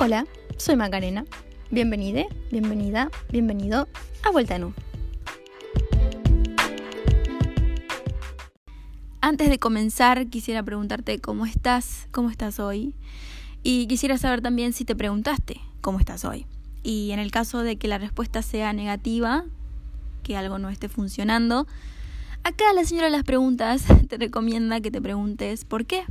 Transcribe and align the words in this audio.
Hola, 0.00 0.26
soy 0.58 0.76
Macarena. 0.76 1.24
Bienvenida, 1.72 2.22
bienvenida, 2.52 3.10
bienvenido 3.32 3.88
a 4.22 4.30
Vuelta 4.30 4.54
en 4.54 4.64
U. 4.64 4.74
Antes 9.20 9.50
de 9.50 9.58
comenzar, 9.58 10.28
quisiera 10.28 10.62
preguntarte 10.62 11.18
cómo 11.18 11.46
estás, 11.46 12.06
cómo 12.12 12.30
estás 12.30 12.60
hoy. 12.60 12.94
Y 13.64 13.88
quisiera 13.88 14.18
saber 14.18 14.40
también 14.40 14.72
si 14.72 14.84
te 14.84 14.94
preguntaste 14.94 15.60
cómo 15.80 15.98
estás 15.98 16.24
hoy. 16.24 16.46
Y 16.84 17.10
en 17.10 17.18
el 17.18 17.32
caso 17.32 17.64
de 17.64 17.74
que 17.74 17.88
la 17.88 17.98
respuesta 17.98 18.42
sea 18.42 18.72
negativa, 18.72 19.46
que 20.22 20.36
algo 20.36 20.60
no 20.60 20.70
esté 20.70 20.88
funcionando, 20.88 21.66
acá 22.44 22.72
la 22.72 22.84
señora 22.84 23.06
de 23.06 23.16
las 23.16 23.24
preguntas 23.24 23.82
te 24.08 24.16
recomienda 24.16 24.80
que 24.80 24.92
te 24.92 25.02
preguntes 25.02 25.64
por 25.64 25.86
qué. 25.86 26.04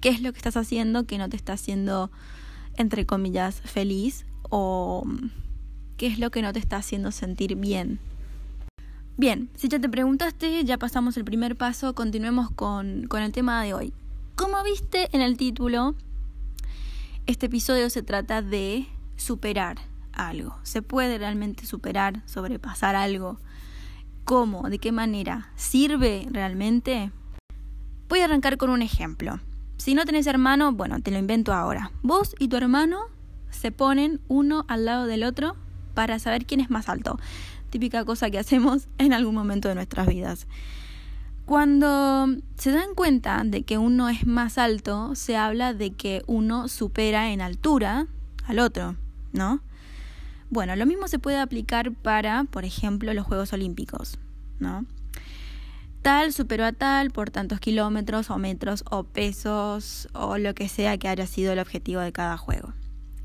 ¿Qué 0.00 0.08
es 0.08 0.22
lo 0.22 0.32
que 0.32 0.38
estás 0.38 0.56
haciendo 0.56 1.04
que 1.04 1.18
no 1.18 1.28
te 1.28 1.36
está 1.36 1.52
haciendo 1.52 2.10
entre 2.80 3.06
comillas, 3.06 3.60
feliz 3.60 4.24
o 4.48 5.04
qué 5.96 6.06
es 6.06 6.18
lo 6.18 6.30
que 6.30 6.42
no 6.42 6.52
te 6.52 6.58
está 6.58 6.78
haciendo 6.78 7.12
sentir 7.12 7.56
bien. 7.56 8.00
Bien, 9.16 9.50
si 9.54 9.68
ya 9.68 9.78
te 9.78 9.88
preguntaste, 9.88 10.64
ya 10.64 10.78
pasamos 10.78 11.16
el 11.18 11.24
primer 11.24 11.56
paso, 11.56 11.94
continuemos 11.94 12.50
con, 12.50 13.06
con 13.06 13.22
el 13.22 13.32
tema 13.32 13.62
de 13.62 13.74
hoy. 13.74 13.92
Como 14.34 14.62
viste 14.64 15.08
en 15.12 15.20
el 15.20 15.36
título, 15.36 15.94
este 17.26 17.46
episodio 17.46 17.90
se 17.90 18.02
trata 18.02 18.40
de 18.40 18.86
superar 19.16 19.76
algo. 20.12 20.58
¿Se 20.62 20.80
puede 20.80 21.18
realmente 21.18 21.66
superar, 21.66 22.22
sobrepasar 22.26 22.96
algo? 22.96 23.38
¿Cómo? 24.24 24.70
¿De 24.70 24.78
qué 24.78 24.90
manera? 24.90 25.50
¿Sirve 25.54 26.26
realmente? 26.30 27.12
Voy 28.08 28.20
a 28.20 28.24
arrancar 28.24 28.56
con 28.56 28.70
un 28.70 28.80
ejemplo. 28.80 29.38
Si 29.80 29.94
no 29.94 30.04
tenés 30.04 30.26
hermano, 30.26 30.72
bueno, 30.72 31.00
te 31.00 31.10
lo 31.10 31.16
invento 31.16 31.54
ahora. 31.54 31.90
Vos 32.02 32.34
y 32.38 32.48
tu 32.48 32.56
hermano 32.58 33.06
se 33.48 33.72
ponen 33.72 34.20
uno 34.28 34.66
al 34.68 34.84
lado 34.84 35.06
del 35.06 35.24
otro 35.24 35.56
para 35.94 36.18
saber 36.18 36.44
quién 36.44 36.60
es 36.60 36.68
más 36.68 36.90
alto. 36.90 37.18
Típica 37.70 38.04
cosa 38.04 38.28
que 38.28 38.38
hacemos 38.38 38.88
en 38.98 39.14
algún 39.14 39.34
momento 39.34 39.70
de 39.70 39.74
nuestras 39.74 40.06
vidas. 40.06 40.46
Cuando 41.46 42.28
se 42.58 42.72
dan 42.72 42.94
cuenta 42.94 43.40
de 43.42 43.62
que 43.62 43.78
uno 43.78 44.10
es 44.10 44.26
más 44.26 44.58
alto, 44.58 45.14
se 45.14 45.38
habla 45.38 45.72
de 45.72 45.92
que 45.92 46.24
uno 46.26 46.68
supera 46.68 47.30
en 47.32 47.40
altura 47.40 48.06
al 48.44 48.58
otro, 48.58 48.96
¿no? 49.32 49.62
Bueno, 50.50 50.76
lo 50.76 50.84
mismo 50.84 51.08
se 51.08 51.18
puede 51.18 51.40
aplicar 51.40 51.90
para, 51.90 52.44
por 52.44 52.66
ejemplo, 52.66 53.14
los 53.14 53.24
Juegos 53.24 53.54
Olímpicos, 53.54 54.18
¿no? 54.58 54.84
Tal 56.02 56.32
superó 56.32 56.64
a 56.64 56.72
tal 56.72 57.10
por 57.10 57.30
tantos 57.30 57.60
kilómetros 57.60 58.30
o 58.30 58.38
metros 58.38 58.84
o 58.90 59.04
pesos 59.04 60.08
o 60.12 60.38
lo 60.38 60.54
que 60.54 60.68
sea 60.68 60.98
que 60.98 61.08
haya 61.08 61.26
sido 61.26 61.52
el 61.52 61.58
objetivo 61.58 62.00
de 62.00 62.12
cada 62.12 62.36
juego. 62.36 62.72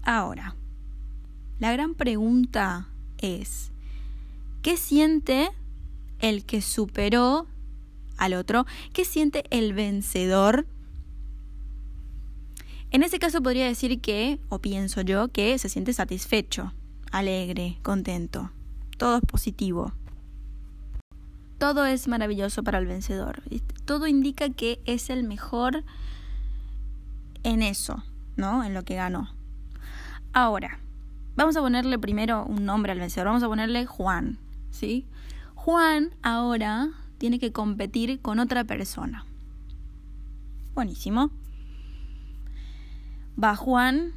Ahora, 0.04 0.56
la 1.60 1.72
gran 1.72 1.96
pregunta 1.96 2.90
es, 3.18 3.72
¿qué 4.62 4.78
siente 4.78 5.50
el 6.20 6.46
que 6.46 6.62
superó 6.62 7.48
al 8.18 8.34
otro? 8.34 8.66
¿Qué 8.94 9.06
siente 9.06 9.46
el 9.50 9.74
vencedor? 9.74 10.68
En 12.92 13.04
ese 13.04 13.20
caso 13.20 13.42
podría 13.42 13.66
decir 13.66 14.00
que, 14.00 14.40
o 14.50 14.60
pienso 14.60 15.02
yo, 15.02 15.30
que 15.30 15.58
se 15.58 15.70
siente 15.70 15.92
satisfecho, 15.94 16.74
alegre, 17.12 17.78
contento. 17.82 18.52
Todo 18.98 19.18
es 19.18 19.24
positivo 19.24 19.94
todo 21.58 21.86
es 21.86 22.08
maravilloso 22.08 22.64
para 22.64 22.80
el 22.80 22.86
vencedor. 22.86 23.42
Todo 23.86 24.08
indica 24.08 24.50
que 24.50 24.82
es 24.86 25.10
el 25.10 25.24
mejor 25.24 25.84
en 27.44 27.62
eso, 27.62 28.04
¿no? 28.36 28.64
En 28.64 28.74
lo 28.74 28.84
que 28.84 28.96
ganó. 28.96 29.30
Ahora, 30.34 30.80
vamos 31.36 31.56
a 31.56 31.62
ponerle 31.62 31.98
primero 31.98 32.46
un 32.46 32.66
nombre 32.66 32.92
al 32.92 33.00
vencedor. 33.00 33.28
Vamos 33.28 33.44
a 33.44 33.48
ponerle 33.48 33.86
Juan, 33.86 34.38
¿sí? 34.70 35.06
Juan 35.54 36.12
ahora 36.22 36.90
tiene 37.18 37.40
que 37.40 37.52
competir 37.52 38.22
con 38.22 38.40
otra 38.40 38.64
persona. 38.64 39.26
Buenísimo. 40.74 41.32
Va 43.42 43.56
Juan 43.56 44.14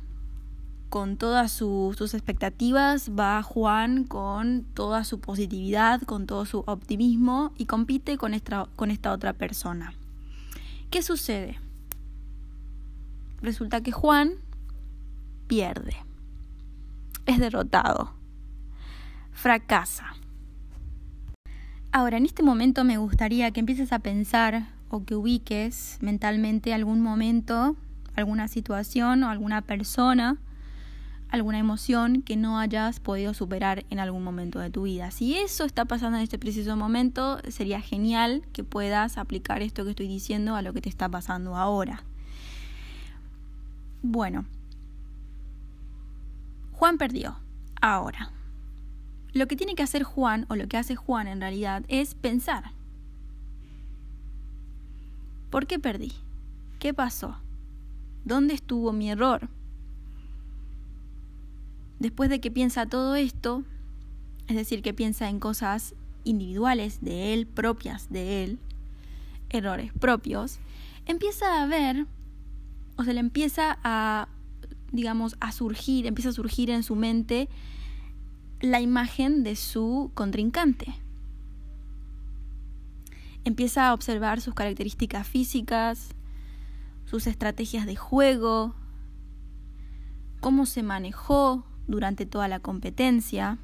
con 0.89 1.17
todas 1.17 1.53
sus, 1.53 2.15
expectativas, 2.15 3.11
va 3.11 3.43
Juan 3.43 4.05
con 4.05 4.65
toda 4.75 5.05
su 5.05 5.21
positividad, 5.21 6.03
con 6.03 6.27
todo 6.27 6.47
su 6.47 6.61
optimismo 6.67 7.53
y 7.57 7.67
compite 7.67 8.17
con 8.17 8.35
esta, 8.35 8.67
con 8.77 8.91
esta 8.91 9.13
otra 9.13 9.35
persona. 9.35 9.93
¿Qué 10.91 11.03
sucede? 11.03 11.59
Resulta 13.43 13.83
que 13.83 13.93
Juan 13.93 14.33
pierde, 15.47 15.97
es 17.27 17.39
derrotado, 17.39 18.15
fracasa. 19.33 20.15
Ahora, 21.93 22.17
en 22.17 22.25
este 22.25 22.43
momento 22.43 22.85
me 22.85 22.99
gustaría 22.99 23.51
que 23.51 23.61
empieces 23.61 23.93
a 23.93 23.99
pensar 23.99 24.69
o 24.91 25.05
que 25.05 25.15
ubiques 25.15 25.99
mentalmente 26.01 26.73
algún 26.73 27.01
momento, 27.01 27.77
alguna 28.15 28.49
situación 28.49 29.23
o 29.23 29.31
alguna 29.31 29.63
persona 29.63 30.39
alguna 31.31 31.59
emoción 31.59 32.23
que 32.23 32.37
no 32.37 32.59
hayas 32.59 33.01
podido 33.01 33.35
superar 33.35 33.85
en 33.91 33.99
algún 33.99 34.25
momento 34.25 34.59
de 34.59 34.71
tu 34.71 34.83
vida. 34.83 35.11
Si 35.11 35.37
eso 35.37 35.65
está 35.65 35.85
pasando 35.85 36.17
en 36.17 36.25
este 36.25 36.39
preciso 36.39 36.77
momento, 36.77 37.41
sería 37.49 37.81
genial 37.81 38.43
que 38.53 38.65
puedas 38.65 39.19
aplicar 39.19 39.63
esto 39.63 39.85
que 39.85 39.91
estoy 39.91 40.09
diciendo 40.09 40.57
a 40.57 40.63
lo 40.63 40.73
que 40.73 40.81
te 40.81 40.89
está 40.89 41.09
pasando 41.09 41.57
ahora. 41.57 42.03
Bueno, 44.03 44.47
Juan 46.73 46.97
perdió. 46.97 47.37
Ahora, 47.81 48.33
lo 49.33 49.47
que 49.47 49.57
tiene 49.57 49.75
que 49.75 49.83
hacer 49.83 50.03
Juan, 50.03 50.47
o 50.49 50.57
lo 50.57 50.67
que 50.67 50.77
hace 50.77 50.97
Juan 50.97 51.29
en 51.29 51.41
realidad, 51.41 51.85
es 51.89 52.15
pensar. 52.15 52.73
¿Por 55.51 55.67
qué 55.67 55.79
perdí? 55.79 56.13
¿Qué 56.79 56.95
pasó? 56.95 57.37
¿Dónde 58.25 58.55
estuvo 58.55 58.93
mi 58.93 59.11
error? 59.11 59.49
Después 61.99 62.31
de 62.31 62.41
que 62.41 62.51
piensa 62.51 62.87
todo 62.87 63.17
esto, 63.17 63.65
es 64.47 64.57
decir, 64.57 64.83
que 64.83 64.95
piensa 64.95 65.29
en 65.29 65.41
cosas 65.41 65.95
individuales 66.25 67.01
de 67.01 67.35
él, 67.35 67.47
propias 67.47 68.11
de 68.11 68.45
él, 68.45 68.59
errores 69.51 69.93
propios, 69.99 70.59
empieza 71.07 71.63
a 71.63 71.67
ver, 71.67 72.07
o 72.97 73.05
se 73.05 73.15
le 73.15 73.21
empieza 73.21 73.79
a, 73.83 74.29
digamos, 74.93 75.37
a 75.41 75.53
surgir, 75.53 76.07
empieza 76.07 76.31
a 76.31 76.33
surgir 76.33 76.71
en 76.71 76.83
su 76.83 76.97
mente 76.97 77.49
la 78.61 78.81
imagen 78.81 79.43
de 79.43 79.57
su 79.57 80.11
contrincante. 80.15 80.95
Empieza 83.45 83.89
a 83.89 83.95
observar 83.95 84.41
sus 84.41 84.55
características 84.55 85.27
físicas, 85.27 86.11
sus 87.07 87.27
estrategias 87.27 87.87
de 87.87 87.97
juego, 87.97 88.75
cómo 90.41 90.67
se 90.67 90.83
manejó, 90.83 91.65
durante 91.89 92.27
toda 92.27 92.47
la 92.47 92.61
competencia. 92.61 93.59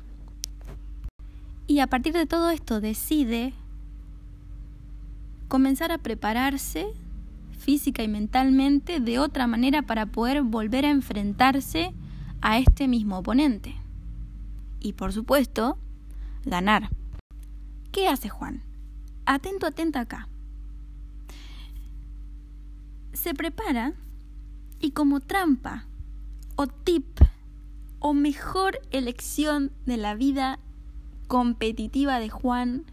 Y 1.66 1.78
a 1.78 1.86
partir 1.86 2.12
de 2.14 2.26
todo 2.26 2.50
esto 2.50 2.80
decide 2.80 3.54
comenzar 5.48 5.92
a 5.92 5.98
prepararse 5.98 6.88
física 7.58 8.02
y 8.02 8.08
mentalmente 8.08 9.00
de 9.00 9.18
otra 9.18 9.46
manera 9.46 9.82
para 9.82 10.06
poder 10.06 10.42
volver 10.42 10.84
a 10.84 10.90
enfrentarse 10.90 11.94
a 12.40 12.58
este 12.58 12.88
mismo 12.88 13.18
oponente. 13.18 13.74
Y 14.80 14.94
por 14.94 15.12
supuesto, 15.12 15.78
ganar. 16.44 16.90
¿Qué 17.92 18.08
hace 18.08 18.28
Juan? 18.28 18.62
Atento, 19.24 19.66
atenta 19.66 20.00
acá. 20.00 20.28
Se 23.12 23.32
prepara 23.32 23.94
y 24.80 24.90
como 24.90 25.20
trampa 25.20 25.86
o 26.56 26.66
tip 26.66 27.20
o 28.06 28.12
mejor 28.12 28.80
elección 28.90 29.72
de 29.86 29.96
la 29.96 30.14
vida 30.14 30.58
competitiva 31.26 32.20
de 32.20 32.28
Juan 32.28 32.84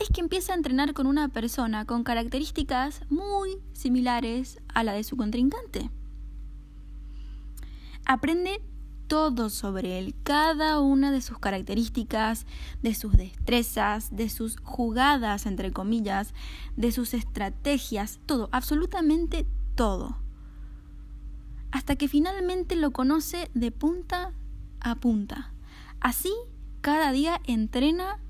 es 0.00 0.08
que 0.08 0.20
empieza 0.20 0.52
a 0.52 0.56
entrenar 0.56 0.92
con 0.92 1.06
una 1.06 1.28
persona 1.28 1.84
con 1.84 2.02
características 2.02 3.02
muy 3.10 3.58
similares 3.74 4.58
a 4.74 4.82
la 4.82 4.92
de 4.92 5.04
su 5.04 5.16
contrincante. 5.16 5.88
Aprende 8.06 8.60
todo 9.06 9.50
sobre 9.50 10.00
él, 10.00 10.16
cada 10.24 10.80
una 10.80 11.12
de 11.12 11.20
sus 11.20 11.38
características, 11.38 12.44
de 12.82 12.96
sus 12.96 13.16
destrezas, 13.16 14.16
de 14.16 14.28
sus 14.28 14.58
jugadas, 14.64 15.46
entre 15.46 15.70
comillas, 15.70 16.34
de 16.76 16.90
sus 16.90 17.14
estrategias, 17.14 18.18
todo, 18.26 18.48
absolutamente 18.50 19.46
todo 19.76 20.23
hasta 21.74 21.96
que 21.96 22.06
finalmente 22.06 22.76
lo 22.76 22.92
conoce 22.92 23.50
de 23.52 23.72
punta 23.72 24.32
a 24.78 24.94
punta. 24.94 25.52
Así, 25.98 26.32
cada 26.82 27.10
día 27.10 27.40
entrena 27.48 28.20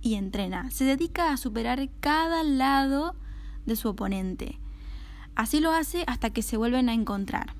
y 0.00 0.14
entrena. 0.14 0.70
Se 0.70 0.84
dedica 0.84 1.32
a 1.32 1.36
superar 1.36 1.90
cada 1.98 2.44
lado 2.44 3.16
de 3.66 3.74
su 3.74 3.88
oponente. 3.88 4.60
Así 5.34 5.58
lo 5.58 5.72
hace 5.72 6.04
hasta 6.06 6.30
que 6.30 6.42
se 6.42 6.56
vuelven 6.56 6.88
a 6.88 6.94
encontrar. 6.94 7.56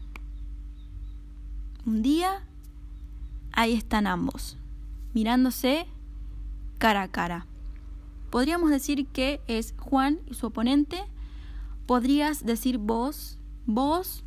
Un 1.84 2.02
día, 2.02 2.46
ahí 3.50 3.74
están 3.74 4.06
ambos, 4.06 4.56
mirándose 5.14 5.88
cara 6.78 7.02
a 7.02 7.08
cara. 7.08 7.46
Podríamos 8.30 8.70
decir 8.70 9.08
que 9.08 9.40
es 9.48 9.74
Juan 9.80 10.20
y 10.26 10.34
su 10.34 10.46
oponente. 10.46 11.02
Podrías 11.86 12.46
decir 12.46 12.78
vos, 12.78 13.40
vos 13.66 14.22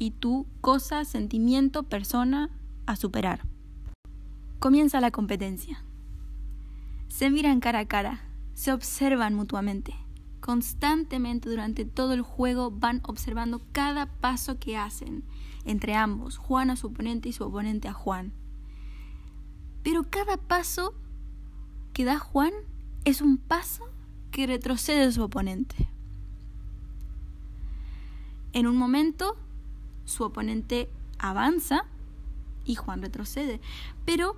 y 0.00 0.12
tu 0.12 0.46
cosa, 0.62 1.04
sentimiento, 1.04 1.82
persona 1.82 2.48
a 2.86 2.96
superar. 2.96 3.42
Comienza 4.58 4.98
la 4.98 5.10
competencia. 5.10 5.84
Se 7.08 7.28
miran 7.28 7.60
cara 7.60 7.80
a 7.80 7.84
cara, 7.84 8.22
se 8.54 8.72
observan 8.72 9.34
mutuamente. 9.34 9.94
Constantemente 10.40 11.50
durante 11.50 11.84
todo 11.84 12.14
el 12.14 12.22
juego 12.22 12.70
van 12.70 13.02
observando 13.04 13.60
cada 13.72 14.06
paso 14.06 14.58
que 14.58 14.78
hacen 14.78 15.22
entre 15.66 15.94
ambos, 15.94 16.38
Juan 16.38 16.70
a 16.70 16.76
su 16.76 16.86
oponente 16.86 17.28
y 17.28 17.32
su 17.34 17.44
oponente 17.44 17.86
a 17.86 17.92
Juan. 17.92 18.32
Pero 19.82 20.04
cada 20.04 20.38
paso 20.38 20.94
que 21.92 22.06
da 22.06 22.18
Juan 22.18 22.52
es 23.04 23.20
un 23.20 23.36
paso 23.36 23.84
que 24.30 24.46
retrocede 24.46 25.12
su 25.12 25.22
oponente. 25.22 25.90
En 28.54 28.66
un 28.66 28.76
momento, 28.76 29.36
su 30.10 30.24
oponente 30.24 30.90
avanza 31.18 31.86
y 32.64 32.74
Juan 32.74 33.00
retrocede. 33.00 33.60
Pero 34.04 34.36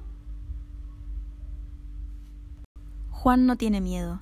Juan 3.10 3.46
no 3.46 3.56
tiene 3.56 3.80
miedo. 3.80 4.20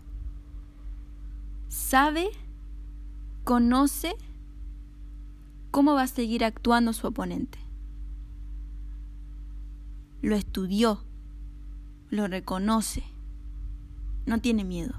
Sabe, 1.69 2.31
conoce 3.45 4.15
cómo 5.71 5.95
va 5.95 6.03
a 6.03 6.07
seguir 6.07 6.45
actuando 6.45 6.93
su 6.93 7.07
oponente. 7.07 7.59
Lo 10.23 10.37
estudió, 10.37 11.03
lo 12.11 12.27
reconoce, 12.27 13.05
no 14.27 14.41
tiene 14.41 14.65
miedo. 14.65 14.95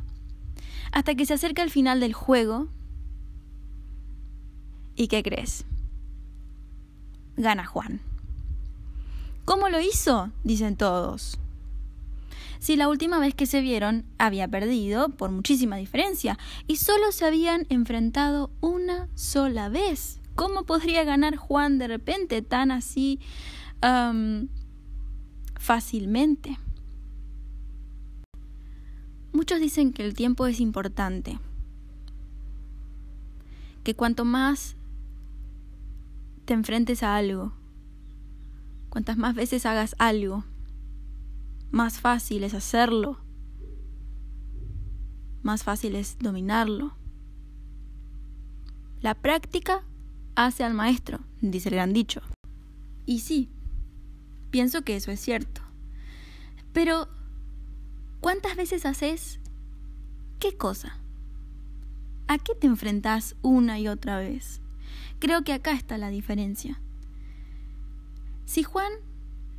Hasta 0.92 1.15
que 1.15 1.25
se 1.25 1.36
acerca 1.36 1.62
al 1.62 1.69
final 1.69 2.00
del 2.00 2.13
juego. 2.13 2.69
¿Y 4.95 5.07
qué 5.07 5.21
crees? 5.24 5.65
Gana 7.38 7.66
Juan. 7.66 8.01
¿Cómo 9.45 9.69
lo 9.69 9.80
hizo? 9.81 10.31
dicen 10.44 10.75
todos 10.75 11.39
si 12.62 12.75
la 12.75 12.88
última 12.88 13.18
vez 13.19 13.33
que 13.33 13.48
se 13.48 13.60
vieron 13.60 14.06
había 14.19 14.48
perdido 14.48 15.10
por 15.10 15.31
muchísima 15.31 15.78
diferencia 15.78 16.38
y 16.68 16.75
solo 16.75 17.12
se 17.12 17.25
habían 17.25 17.66
enfrentado 17.69 18.51
una 18.62 19.10
sola 19.16 19.68
vez. 19.68 20.19
¿Cómo 20.36 20.63
podría 20.63 21.04
ganar 21.04 21.38
Juan 21.38 21.80
de 21.80 21.88
repente 21.88 22.44
tan 22.44 22.69
así 22.69 23.19
fácilmente? 25.60 26.60
Muchos 29.33 29.60
dicen 29.60 29.92
que 29.92 30.06
el 30.06 30.13
tiempo 30.13 30.45
es 30.45 30.60
importante, 30.60 31.39
que 33.83 33.95
cuanto 33.95 34.24
más 34.24 34.75
te 36.51 36.56
enfrentes 36.56 37.01
a 37.01 37.15
algo, 37.15 37.53
cuantas 38.89 39.15
más 39.15 39.36
veces 39.36 39.65
hagas 39.65 39.95
algo, 40.00 40.44
más 41.71 42.01
fácil 42.01 42.44
es 42.44 42.53
hacerlo, 42.53 43.19
más 45.44 45.63
fácil 45.63 45.95
es 45.95 46.18
dominarlo. 46.19 46.94
La 49.00 49.13
práctica 49.15 49.86
hace 50.36 50.65
al 50.65 50.74
maestro, 50.74 51.21
dice 51.39 51.69
el 51.69 51.75
gran 51.75 51.94
dicho. 51.94 52.21
Y 53.06 53.19
sí, 53.19 53.50
pienso 54.50 54.81
que 54.81 54.97
eso 54.97 55.09
es 55.09 55.21
cierto. 55.21 55.62
Pero, 56.74 57.07
¿cuántas 58.19 58.57
veces 58.57 58.86
haces 58.86 59.39
qué 60.38 60.57
cosa? 60.57 60.97
¿A 62.27 62.38
qué 62.39 62.56
te 62.56 62.68
enfrentas 62.68 63.38
una 63.42 63.80
y 63.80 63.88
otra 63.88 64.18
vez? 64.18 64.61
Creo 65.20 65.44
que 65.44 65.54
acá 65.54 65.74
está 65.74 65.98
la 65.98 66.10
diferencia. 66.10 66.80
Si 68.46 68.64
Juan 68.64 68.92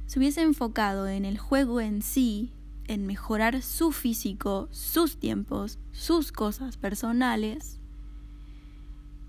se 0.07 0.19
hubiese 0.19 0.43
enfocado 0.43 1.09
en 1.09 1.25
el 1.25 1.39
juego 1.39 1.81
en 1.81 2.03
sí, 2.03 2.53
en 2.87 3.07
mejorar 3.07 3.63
su 3.63 3.93
físico, 3.93 4.69
sus 4.71 5.17
tiempos, 5.17 5.79
sus 5.93 6.33
cosas 6.33 6.77
personales, 6.77 7.79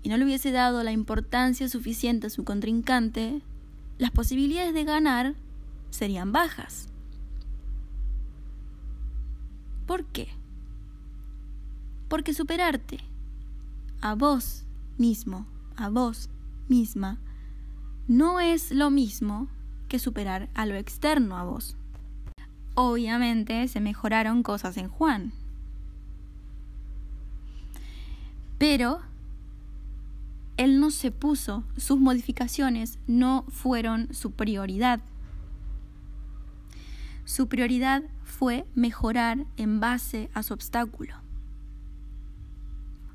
y 0.02 0.10
no 0.10 0.18
le 0.18 0.24
hubiese 0.24 0.52
dado 0.52 0.82
la 0.82 0.92
importancia 0.92 1.68
suficiente 1.68 2.26
a 2.26 2.30
su 2.30 2.44
contrincante, 2.44 3.40
las 3.96 4.10
posibilidades 4.10 4.74
de 4.74 4.84
ganar 4.84 5.34
serían 5.88 6.32
bajas. 6.32 6.88
¿Por 9.86 10.04
qué? 10.04 10.28
Porque 12.08 12.34
superarte 12.34 12.98
a 14.00 14.14
vos 14.14 14.64
mismo, 14.98 15.46
a 15.76 15.88
vos 15.88 16.30
misma, 16.68 17.18
no 18.06 18.40
es 18.40 18.70
lo 18.70 18.90
mismo 18.90 19.48
que 19.88 19.98
superar 19.98 20.48
a 20.54 20.66
lo 20.66 20.74
externo 20.74 21.36
a 21.36 21.44
vos. 21.44 21.76
Obviamente 22.74 23.66
se 23.68 23.80
mejoraron 23.80 24.42
cosas 24.42 24.76
en 24.76 24.88
Juan. 24.88 25.32
Pero 28.58 29.00
él 30.56 30.80
no 30.80 30.90
se 30.90 31.10
puso, 31.10 31.64
sus 31.76 31.98
modificaciones 31.98 32.98
no 33.06 33.44
fueron 33.48 34.12
su 34.14 34.32
prioridad. 34.32 35.00
Su 37.24 37.48
prioridad 37.48 38.02
fue 38.24 38.66
mejorar 38.74 39.46
en 39.56 39.80
base 39.80 40.30
a 40.34 40.42
su 40.42 40.54
obstáculo, 40.54 41.16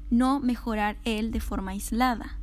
no 0.10 0.40
mejorar 0.40 0.98
él 1.04 1.32
de 1.32 1.40
forma 1.40 1.72
aislada. 1.72 2.39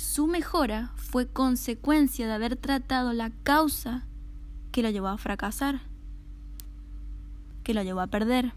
Su 0.00 0.26
mejora 0.26 0.92
fue 0.96 1.28
consecuencia 1.28 2.26
de 2.26 2.32
haber 2.32 2.56
tratado 2.56 3.12
la 3.12 3.28
causa 3.42 4.06
que 4.72 4.82
lo 4.82 4.88
llevó 4.88 5.08
a 5.08 5.18
fracasar, 5.18 5.82
que 7.64 7.74
lo 7.74 7.82
llevó 7.82 8.00
a 8.00 8.06
perder. 8.06 8.54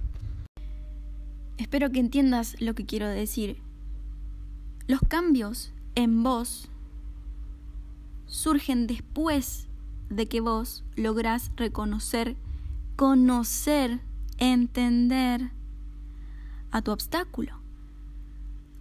Espero 1.58 1.92
que 1.92 2.00
entiendas 2.00 2.56
lo 2.62 2.76
que 2.76 2.86
quiero 2.86 3.10
decir. 3.10 3.58
Los 4.88 5.02
cambios 5.02 5.74
en 5.96 6.24
vos 6.24 6.70
surgen 8.26 8.88
después 8.88 9.68
de 10.10 10.28
que 10.28 10.40
vos 10.40 10.86
lográs 10.96 11.52
reconocer, 11.58 12.38
conocer, 12.96 14.00
entender 14.38 15.52
a 16.72 16.82
tu 16.82 16.94
obstáculo. 16.94 17.63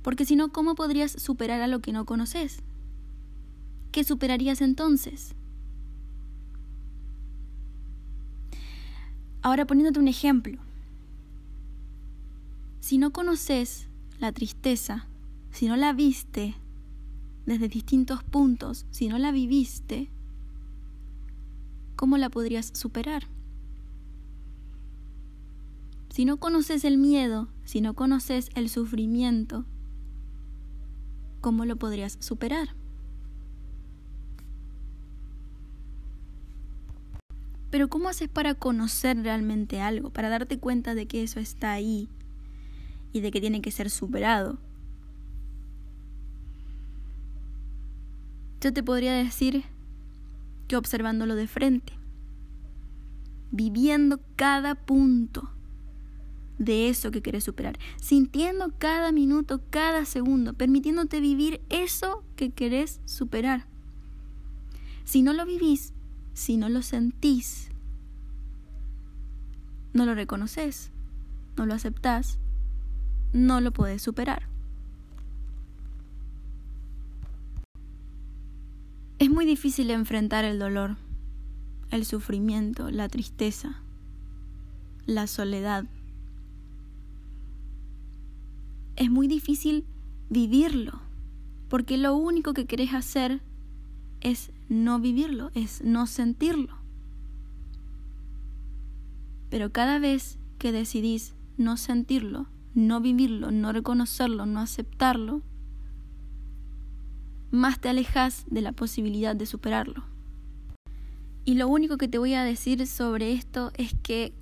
Porque 0.02 0.25
si 0.25 0.37
no, 0.37 0.52
¿cómo 0.52 0.75
podrías 0.75 1.12
superar 1.12 1.61
a 1.62 1.68
lo 1.68 1.80
que 1.80 1.92
no 1.92 2.04
conoces? 2.04 2.62
¿Qué 3.92 4.04
superarías 4.04 4.61
entonces? 4.61 5.35
Ahora 9.42 9.66
poniéndote 9.66 9.99
un 9.99 10.09
ejemplo. 10.09 10.59
Si 12.80 12.99
no 12.99 13.12
conoces 13.12 13.88
la 14.18 14.32
tristeza, 14.32 15.06
si 15.50 15.66
no 15.66 15.76
la 15.76 15.92
viste 15.92 16.54
desde 17.47 17.68
distintos 17.68 18.23
puntos, 18.23 18.87
si 18.90 19.09
no 19.09 19.18
la 19.18 19.32
viviste, 19.32 20.09
¿cómo 21.97 22.18
la 22.18 22.30
podrías 22.30 22.71
superar? 22.75 23.25
Si 26.09 26.25
no 26.25 26.38
conoces 26.38 26.85
el 26.85 26.99
miedo, 26.99 27.49
si 27.64 27.80
no 27.80 27.94
conoces 27.94 28.50
el 28.54 28.68
sufrimiento, 28.68 29.64
¿cómo 31.42 31.66
lo 31.66 31.76
podrías 31.76 32.16
superar? 32.20 32.68
Pero 37.70 37.88
¿cómo 37.88 38.08
haces 38.08 38.28
para 38.28 38.54
conocer 38.54 39.22
realmente 39.22 39.80
algo, 39.80 40.11
para 40.11 40.30
darte 40.30 40.58
cuenta 40.58 40.94
de 40.94 41.06
que 41.06 41.22
eso 41.22 41.40
está 41.40 41.72
ahí 41.72 42.08
y 43.12 43.20
de 43.20 43.30
que 43.30 43.40
tiene 43.40 43.61
que 43.61 43.70
ser 43.70 43.90
superado? 43.90 44.58
Yo 48.61 48.72
te 48.72 48.82
podría 48.82 49.12
decir 49.12 49.64
que 50.68 50.76
observándolo 50.76 51.34
de 51.34 51.49
frente, 51.49 51.92
viviendo 53.50 54.20
cada 54.37 54.75
punto 54.75 55.50
de 56.64 56.88
eso 56.88 57.11
que 57.11 57.23
quieres 57.23 57.45
superar, 57.45 57.78
sintiendo 58.00 58.73
cada 58.78 59.12
minuto, 59.12 59.61
cada 59.71 60.04
segundo, 60.04 60.54
permitiéndote 60.54 61.21
vivir 61.21 61.61
eso 61.69 62.25
que 62.37 62.50
querés 62.50 63.00
superar. 63.04 63.66
Si 65.04 65.23
no 65.23 65.33
lo 65.33 65.45
vivís, 65.47 65.92
si 66.35 66.57
no 66.57 66.69
lo 66.69 66.83
sentís, 66.83 67.69
no 69.92 70.07
lo 70.07 70.14
reconoces, 70.14 70.90
no 71.57 71.66
lo 71.66 71.75
aceptás, 71.75 72.38
no 73.33 73.61
lo 73.61 73.73
podés 73.73 74.02
superar. 74.02 74.52
muy 79.33 79.47
difícil 79.47 79.90
enfrentar 79.90 80.45
el 80.45 80.59
dolor, 80.59 80.97
el 81.90 82.04
sufrimiento, 82.04 82.90
la 82.90 83.09
tristeza, 83.09 83.81
la 85.07 85.26
soledad. 85.26 85.85
Es 89.02 89.11
muy 89.11 89.26
difícil 89.26 89.85
vivirlo, 90.30 91.00
porque 91.68 91.97
lo 91.97 92.14
único 92.14 92.54
que 92.54 92.66
querés 92.66 92.94
hacer 92.94 93.40
es 94.21 94.52
no 94.68 95.00
vivirlo, 95.00 95.50
es 95.54 95.82
no 95.82 96.06
sentirlo. 96.06 96.76
Pero 99.50 99.73
cada 99.73 99.99
vez 99.99 100.38
que 100.59 100.71
decidís 100.71 101.35
no 101.56 101.76
sentirlo, 101.78 102.47
no 102.76 103.00
vivirlo, 103.00 103.50
no 103.50 103.73
reconocerlo, 103.73 104.47
no 104.47 104.61
aceptarlo, 104.61 105.42
más 107.50 107.80
te 107.80 107.88
alejas 107.88 108.44
de 108.50 108.61
la 108.61 108.71
posibilidad 108.71 109.35
de 109.35 109.47
superarlo. 109.47 110.04
Y 111.44 111.54
lo 111.54 111.66
único 111.66 111.99
que 111.99 112.06
te 112.06 112.18
voy 112.18 112.35
a 112.35 112.44
decir 112.44 112.87
sobre 112.87 113.32
esto 113.32 113.73
es 113.75 113.97
que 114.04 114.32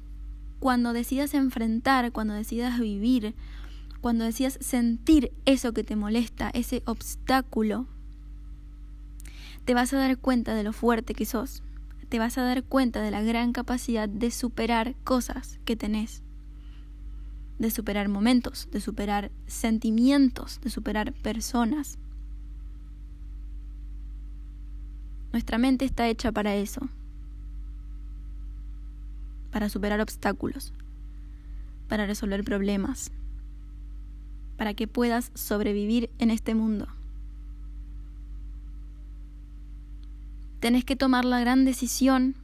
cuando 0.59 0.93
decidas 0.93 1.33
enfrentar, 1.33 2.12
cuando 2.12 2.35
decidas 2.35 2.79
vivir, 2.79 3.35
cuando 4.00 4.25
decidas 4.25 4.59
sentir 4.61 5.33
eso 5.45 5.73
que 5.73 5.85
te 5.85 5.97
molesta, 5.97 6.50
ese 6.50 6.83
obstáculo, 6.87 7.87
te 9.64 9.75
vas 9.75 9.92
a 9.92 9.99
dar 9.99 10.19
cuenta 10.19 10.54
de 10.54 10.64
lo 10.64 10.73
fuerte 10.73 11.14
que 11.14 11.26
sos, 11.26 11.62
te 12.09 12.19
vas 12.19 12.38
a 12.38 12.42
dar 12.42 12.64
cuenta 12.64 13.02
de 13.02 13.11
la 13.11 13.23
gran 13.23 13.52
capacidad 13.52 14.09
de 14.09 14.30
superar 14.30 14.95
cosas 15.04 15.61
que 15.64 15.76
tenés, 15.76 16.23
de 17.59 17.71
superar 17.71 18.09
momentos, 18.09 18.69
de 18.73 18.80
superar 18.80 19.30
sentimientos, 19.47 20.61
de 20.62 20.71
superar 20.71 21.12
personas. 21.12 21.99
Nuestra 25.33 25.59
mente 25.59 25.85
está 25.85 26.09
hecha 26.09 26.33
para 26.33 26.57
eso, 26.57 26.88
para 29.52 29.69
superar 29.69 30.00
obstáculos, 30.00 30.73
para 31.88 32.07
resolver 32.07 32.42
problemas, 32.42 33.12
para 34.61 34.75
que 34.75 34.87
puedas 34.87 35.33
sobrevivir 35.35 36.11
en 36.19 36.31
este 36.31 36.55
mundo. 36.55 36.87
Tenés 40.61 40.85
que 40.85 40.97
tomar 40.97 41.25
la 41.25 41.40
gran 41.40 41.64
decisión 41.64 42.35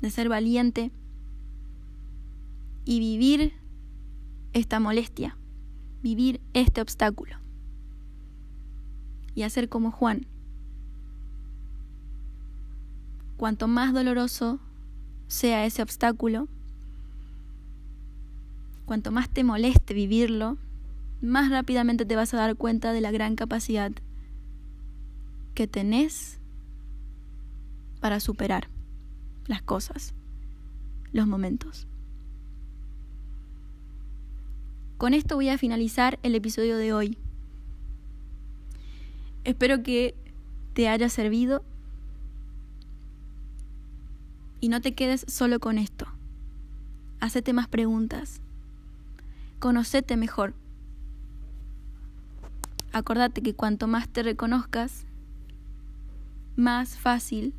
de 0.00 0.12
ser 0.12 0.28
valiente 0.28 0.92
y 2.84 3.00
vivir 3.00 3.54
esta 4.52 4.78
molestia, 4.78 5.36
vivir 6.00 6.40
este 6.54 6.80
obstáculo 6.80 7.38
y 9.34 9.42
hacer 9.42 9.68
como 9.68 9.90
Juan 9.90 10.28
cuanto 13.36 13.66
más 13.66 13.92
doloroso 13.92 14.60
sea 15.26 15.66
ese 15.66 15.82
obstáculo, 15.82 16.46
cuanto 18.86 19.10
más 19.10 19.28
te 19.28 19.42
moleste 19.42 19.92
vivirlo, 19.92 20.56
más 21.20 21.50
rápidamente 21.50 22.06
te 22.06 22.16
vas 22.16 22.32
a 22.34 22.38
dar 22.38 22.56
cuenta 22.56 22.92
de 22.92 23.00
la 23.00 23.10
gran 23.10 23.36
capacidad 23.36 23.92
que 25.54 25.66
tenés 25.66 26.38
para 28.00 28.20
superar 28.20 28.68
las 29.46 29.62
cosas, 29.62 30.14
los 31.12 31.26
momentos. 31.26 31.86
Con 34.96 35.14
esto 35.14 35.36
voy 35.36 35.48
a 35.48 35.58
finalizar 35.58 36.18
el 36.22 36.34
episodio 36.34 36.76
de 36.76 36.92
hoy. 36.92 37.18
Espero 39.44 39.82
que 39.82 40.14
te 40.74 40.88
haya 40.88 41.08
servido 41.08 41.64
y 44.60 44.68
no 44.68 44.80
te 44.80 44.94
quedes 44.94 45.24
solo 45.26 45.58
con 45.58 45.78
esto. 45.78 46.06
Hacete 47.20 47.52
más 47.52 47.68
preguntas. 47.68 48.40
Conocete 49.58 50.16
mejor. 50.16 50.54
Acordate 52.92 53.42
que 53.42 53.54
cuanto 53.54 53.86
más 53.86 54.08
te 54.08 54.22
reconozcas, 54.22 55.06
más 56.56 56.98
fácil 56.98 57.54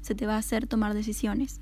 se 0.00 0.14
te 0.14 0.26
va 0.26 0.34
a 0.34 0.38
hacer 0.38 0.66
tomar 0.66 0.94
decisiones. 0.94 1.60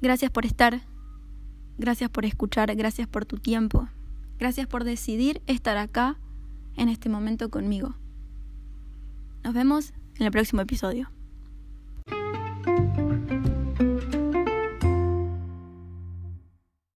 Gracias 0.00 0.30
por 0.30 0.46
estar, 0.46 0.82
gracias 1.78 2.10
por 2.10 2.24
escuchar, 2.24 2.74
gracias 2.76 3.08
por 3.08 3.24
tu 3.24 3.38
tiempo, 3.38 3.88
gracias 4.38 4.66
por 4.66 4.84
decidir 4.84 5.42
estar 5.46 5.76
acá 5.78 6.16
en 6.76 6.88
este 6.88 7.08
momento 7.08 7.50
conmigo. 7.50 7.96
Nos 9.42 9.54
vemos 9.54 9.94
en 10.16 10.26
el 10.26 10.30
próximo 10.30 10.60
episodio. 10.60 11.15